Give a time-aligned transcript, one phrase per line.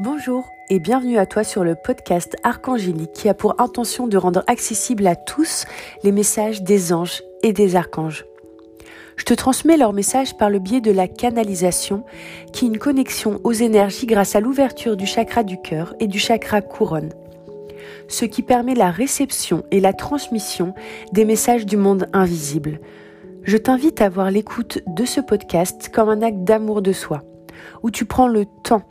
[0.00, 4.44] Bonjour et bienvenue à toi sur le podcast Archangélique qui a pour intention de rendre
[4.46, 5.64] accessible à tous
[6.04, 8.24] les messages des anges et des archanges.
[9.16, 12.04] Je te transmets leurs messages par le biais de la canalisation,
[12.52, 16.20] qui est une connexion aux énergies grâce à l'ouverture du chakra du cœur et du
[16.20, 17.10] chakra couronne,
[18.06, 20.74] ce qui permet la réception et la transmission
[21.12, 22.78] des messages du monde invisible.
[23.42, 27.24] Je t'invite à voir l'écoute de ce podcast comme un acte d'amour de soi,
[27.82, 28.84] où tu prends le temps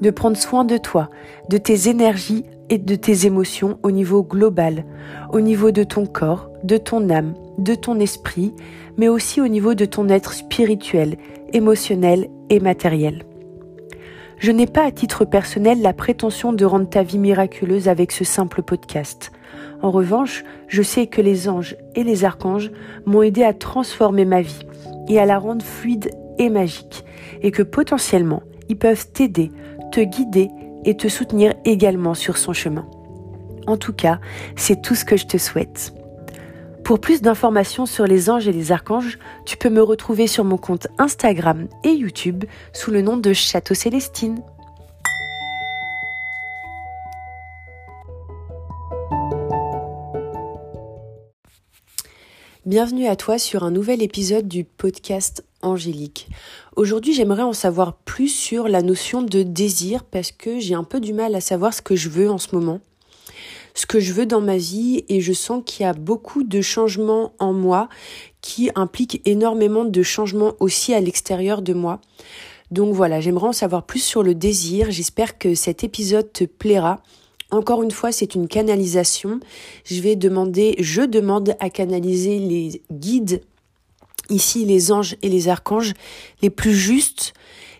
[0.00, 1.10] de prendre soin de toi,
[1.48, 4.84] de tes énergies et de tes émotions au niveau global,
[5.32, 8.54] au niveau de ton corps, de ton âme, de ton esprit,
[8.96, 11.16] mais aussi au niveau de ton être spirituel,
[11.52, 13.24] émotionnel et matériel.
[14.38, 18.24] Je n'ai pas à titre personnel la prétention de rendre ta vie miraculeuse avec ce
[18.24, 19.32] simple podcast.
[19.82, 22.70] En revanche, je sais que les anges et les archanges
[23.04, 24.66] m'ont aidé à transformer ma vie
[25.08, 27.04] et à la rendre fluide et magique,
[27.42, 29.50] et que potentiellement, ils peuvent t'aider
[29.98, 30.52] te guider
[30.84, 32.86] et te soutenir également sur son chemin.
[33.66, 34.20] En tout cas,
[34.54, 35.92] c'est tout ce que je te souhaite.
[36.84, 40.56] Pour plus d'informations sur les anges et les archanges, tu peux me retrouver sur mon
[40.56, 44.40] compte Instagram et YouTube sous le nom de Château Célestine.
[52.64, 56.28] Bienvenue à toi sur un nouvel épisode du podcast Angélique.
[56.76, 61.00] Aujourd'hui, j'aimerais en savoir plus sur la notion de désir parce que j'ai un peu
[61.00, 62.80] du mal à savoir ce que je veux en ce moment,
[63.74, 66.60] ce que je veux dans ma vie et je sens qu'il y a beaucoup de
[66.60, 67.88] changements en moi
[68.40, 72.00] qui impliquent énormément de changements aussi à l'extérieur de moi.
[72.70, 74.90] Donc voilà, j'aimerais en savoir plus sur le désir.
[74.90, 77.02] J'espère que cet épisode te plaira.
[77.50, 79.40] Encore une fois, c'est une canalisation.
[79.84, 83.40] Je vais demander, je demande à canaliser les guides
[84.28, 85.94] ici les anges et les archanges
[86.42, 87.34] les plus justes,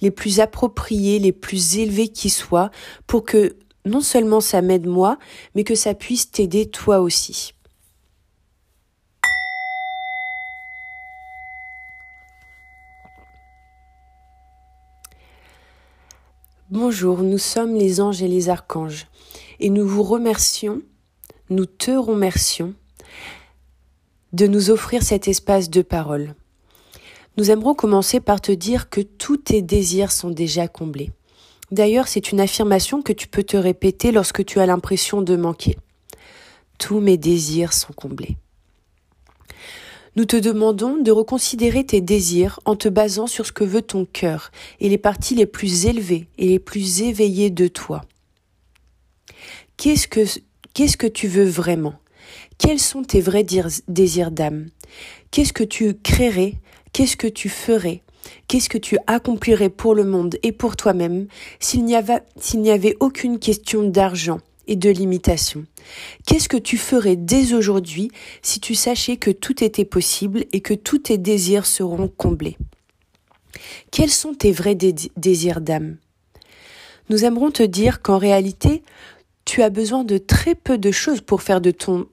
[0.00, 2.70] les plus appropriés, les plus élevés qui soient,
[3.06, 5.18] pour que non seulement ça m'aide moi,
[5.54, 7.52] mais que ça puisse t'aider toi aussi.
[16.70, 19.06] Bonjour, nous sommes les anges et les archanges,
[19.60, 20.82] et nous vous remercions,
[21.50, 22.74] nous te remercions
[24.34, 26.34] de nous offrir cet espace de parole.
[27.36, 31.12] Nous aimerons commencer par te dire que tous tes désirs sont déjà comblés.
[31.70, 35.78] D'ailleurs, c'est une affirmation que tu peux te répéter lorsque tu as l'impression de manquer.
[36.78, 38.36] Tous mes désirs sont comblés.
[40.16, 44.04] Nous te demandons de reconsidérer tes désirs en te basant sur ce que veut ton
[44.04, 48.02] cœur et les parties les plus élevées et les plus éveillées de toi.
[49.76, 50.24] Qu'est-ce que,
[50.72, 51.94] qu'est-ce que tu veux vraiment?
[52.58, 53.44] Quels sont tes vrais
[53.88, 54.68] désirs d'âme?
[55.30, 56.54] Qu'est-ce que tu créerais?
[56.92, 58.02] Qu'est-ce que tu ferais?
[58.48, 61.26] Qu'est-ce que tu accomplirais pour le monde et pour toi-même
[61.60, 65.66] s'il n'y avait, aucune question d'argent et de limitation?
[66.26, 68.10] Qu'est-ce que tu ferais dès aujourd'hui
[68.42, 72.56] si tu sachais que tout était possible et que tous tes désirs seront comblés?
[73.90, 75.96] Quels sont tes vrais désirs d'âme?
[77.10, 78.82] Nous aimerons te dire qu'en réalité,
[79.44, 82.06] tu as besoin de très peu de choses pour faire de ton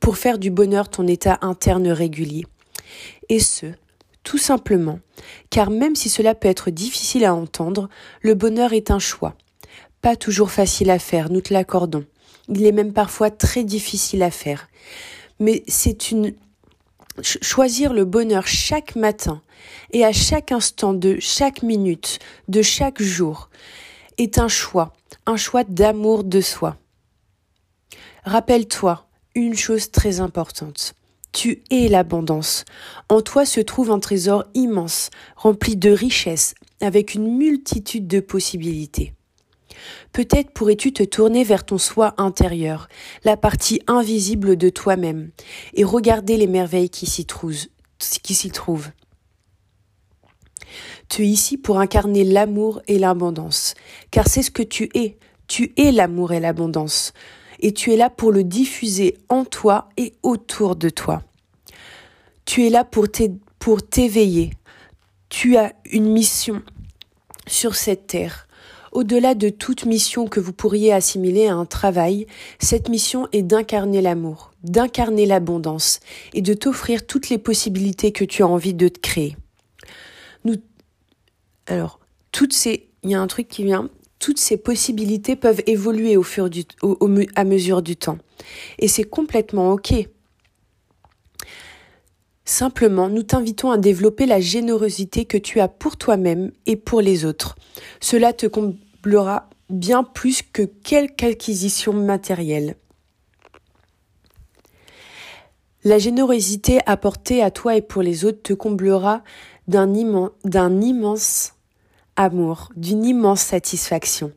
[0.00, 2.44] pour faire du bonheur ton état interne régulier.
[3.28, 3.66] Et ce,
[4.22, 4.98] tout simplement,
[5.50, 7.88] car même si cela peut être difficile à entendre,
[8.22, 9.34] le bonheur est un choix.
[10.02, 12.04] Pas toujours facile à faire, nous te l'accordons.
[12.48, 14.68] Il est même parfois très difficile à faire.
[15.38, 16.34] Mais c'est une
[17.22, 19.40] choisir le bonheur chaque matin
[19.92, 22.18] et à chaque instant de chaque minute,
[22.48, 23.48] de chaque jour,
[24.18, 24.92] est un choix,
[25.26, 26.76] un choix d'amour de soi.
[28.24, 29.06] Rappelle-toi,
[29.40, 30.94] une chose très importante.
[31.32, 32.64] Tu es l'abondance.
[33.08, 39.12] En toi se trouve un trésor immense, rempli de richesses, avec une multitude de possibilités.
[40.12, 42.88] Peut-être pourrais-tu te tourner vers ton soi intérieur,
[43.24, 45.30] la partie invisible de toi-même,
[45.74, 48.90] et regarder les merveilles qui s'y trouvent.
[51.08, 53.74] Tu es ici pour incarner l'amour et l'abondance,
[54.10, 55.18] car c'est ce que tu es.
[55.46, 57.12] Tu es l'amour et l'abondance
[57.60, 61.22] et tu es là pour le diffuser en toi et autour de toi.
[62.44, 64.50] Tu es là pour t'éveiller.
[65.28, 66.62] Tu as une mission
[67.46, 68.46] sur cette terre.
[68.92, 72.26] Au-delà de toute mission que vous pourriez assimiler à un travail,
[72.58, 76.00] cette mission est d'incarner l'amour, d'incarner l'abondance
[76.32, 79.36] et de t'offrir toutes les possibilités que tu as envie de te créer.
[80.44, 80.56] Nous,
[81.66, 82.00] alors,
[82.32, 86.22] toutes ces, il y a un truc qui vient, toutes ces possibilités peuvent évoluer au
[86.22, 86.64] fur du,
[87.34, 88.18] à mesure du temps.
[88.78, 89.92] Et c'est complètement OK.
[92.44, 97.24] Simplement, nous t'invitons à développer la générosité que tu as pour toi-même et pour les
[97.24, 97.56] autres.
[98.00, 102.76] Cela te comblera bien plus que quelque acquisition matérielle.
[105.82, 109.22] La générosité apportée à toi et pour les autres te comblera
[109.66, 111.55] d'un immense
[112.16, 114.32] amour, d'une immense satisfaction.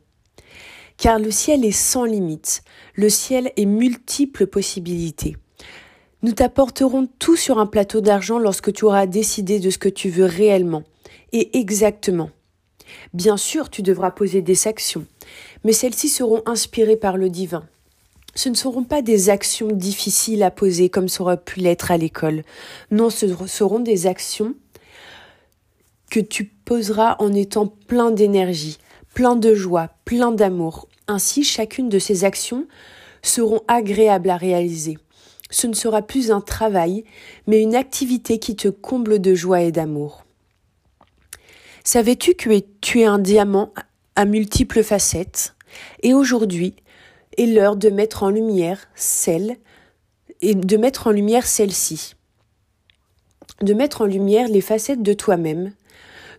[0.96, 2.62] Car le ciel est sans limite,
[2.94, 5.36] le ciel est multiples possibilités.
[6.22, 10.10] Nous t'apporterons tout sur un plateau d'argent lorsque tu auras décidé de ce que tu
[10.10, 10.82] veux réellement
[11.32, 12.30] et exactement.
[13.14, 15.06] Bien sûr, tu devras poser des actions,
[15.64, 17.64] mais celles-ci seront inspirées par le divin.
[18.34, 21.96] Ce ne seront pas des actions difficiles à poser comme ça aurait pu l'être à
[21.96, 22.44] l'école.
[22.90, 24.54] Non, ce seront des actions
[26.10, 26.44] que tu
[27.18, 28.78] en étant plein d'énergie,
[29.14, 30.88] plein de joie, plein d'amour.
[31.08, 32.66] Ainsi, chacune de ces actions
[33.22, 34.98] seront agréables à réaliser.
[35.50, 37.04] Ce ne sera plus un travail,
[37.48, 40.24] mais une activité qui te comble de joie et d'amour.
[41.82, 42.50] Savais-tu que
[42.80, 43.72] tu es un diamant
[44.14, 45.56] à multiples facettes?
[46.02, 46.76] Et aujourd'hui
[47.36, 49.56] est l'heure de mettre en lumière celle
[50.40, 52.14] et de mettre en lumière celle-ci.
[53.60, 55.72] De mettre en lumière les facettes de toi-même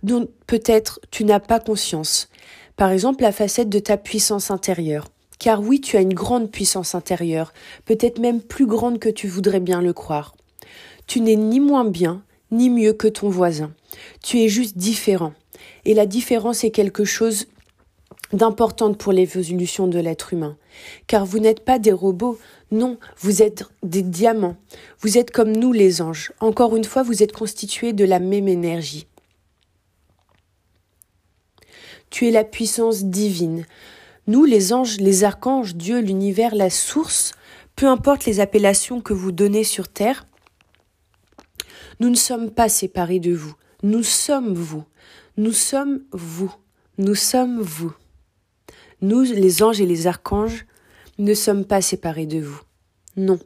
[0.03, 2.29] dont peut-être tu n'as pas conscience.
[2.75, 5.07] Par exemple, la facette de ta puissance intérieure.
[5.39, 7.51] Car oui, tu as une grande puissance intérieure,
[7.85, 10.35] peut-être même plus grande que tu voudrais bien le croire.
[11.07, 13.71] Tu n'es ni moins bien, ni mieux que ton voisin.
[14.23, 15.33] Tu es juste différent.
[15.85, 17.47] Et la différence est quelque chose
[18.33, 20.57] d'important pour l'évolution de l'être humain.
[21.07, 22.39] Car vous n'êtes pas des robots,
[22.71, 24.55] non, vous êtes des diamants.
[24.99, 26.31] Vous êtes comme nous les anges.
[26.39, 29.07] Encore une fois, vous êtes constitués de la même énergie.
[32.11, 33.65] Tu es la puissance divine.
[34.27, 37.31] Nous, les anges, les archanges, Dieu, l'univers, la source,
[37.75, 40.27] peu importe les appellations que vous donnez sur Terre,
[41.99, 43.55] nous ne sommes pas séparés de vous.
[43.83, 44.83] Nous sommes vous.
[45.37, 46.53] Nous sommes vous.
[46.97, 47.93] Nous sommes vous.
[49.01, 50.65] Nous, les anges et les archanges,
[51.17, 52.59] ne sommes pas séparés de vous.
[53.17, 53.39] Non.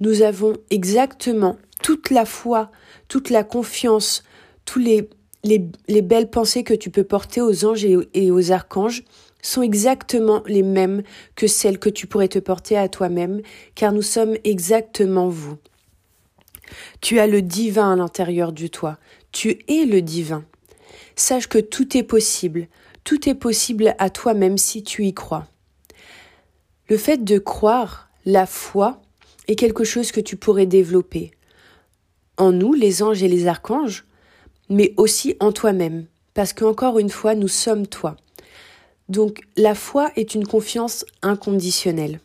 [0.00, 2.70] Nous avons exactement toute la foi,
[3.08, 4.22] toute la confiance,
[4.64, 5.08] tous les,
[5.44, 9.04] les, belles pensées que tu peux porter aux anges et aux archanges
[9.42, 11.02] sont exactement les mêmes
[11.36, 13.40] que celles que tu pourrais te porter à toi-même,
[13.74, 15.56] car nous sommes exactement vous.
[17.00, 18.98] Tu as le divin à l'intérieur de toi.
[19.32, 20.44] Tu es le divin.
[21.16, 22.68] Sache que tout est possible.
[23.04, 25.46] Tout est possible à toi-même si tu y crois.
[26.88, 29.00] Le fait de croire, la foi,
[29.46, 31.30] est quelque chose que tu pourrais développer.
[32.36, 34.04] En nous, les anges et les archanges,
[34.68, 36.06] mais aussi en toi-même.
[36.34, 38.16] Parce qu'encore une fois, nous sommes toi.
[39.08, 42.20] Donc la foi est une confiance inconditionnelle.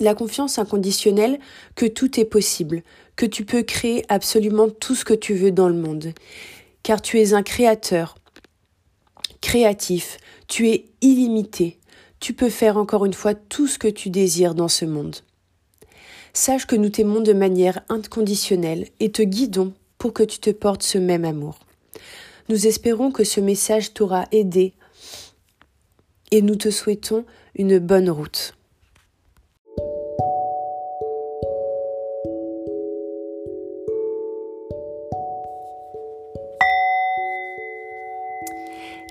[0.00, 1.40] La confiance inconditionnelle
[1.74, 2.82] que tout est possible,
[3.16, 6.12] que tu peux créer absolument tout ce que tu veux dans le monde.
[6.82, 8.16] Car tu es un créateur,
[9.40, 11.78] créatif, tu es illimité,
[12.20, 15.16] tu peux faire encore une fois tout ce que tu désires dans ce monde.
[16.32, 20.82] Sache que nous t'aimons de manière inconditionnelle et te guidons pour que tu te portes
[20.82, 21.58] ce même amour.
[22.48, 24.72] Nous espérons que ce message t'aura aidé
[26.30, 27.24] et nous te souhaitons
[27.54, 28.54] une bonne route.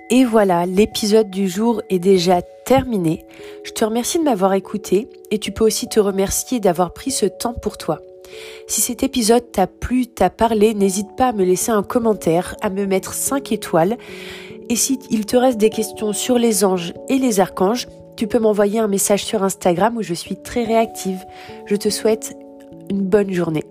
[0.09, 3.25] Et voilà, l'épisode du jour est déjà terminé.
[3.65, 7.25] Je te remercie de m'avoir écouté et tu peux aussi te remercier d'avoir pris ce
[7.25, 7.99] temps pour toi.
[8.67, 12.69] Si cet épisode t'a plu, t'a parlé, n'hésite pas à me laisser un commentaire, à
[12.69, 13.97] me mettre 5 étoiles.
[14.69, 18.39] Et si il te reste des questions sur les anges et les archanges, tu peux
[18.39, 21.23] m'envoyer un message sur Instagram où je suis très réactive.
[21.65, 22.35] Je te souhaite
[22.89, 23.63] une bonne journée.